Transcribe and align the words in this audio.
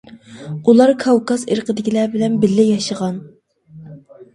ئۇلار 0.71 0.93
كاۋكاز 1.03 1.45
ئىرقىدىكىلەر 1.49 2.13
بىلەن 2.17 2.43
بىللە 2.47 2.69
ياشىغان. 2.75 3.25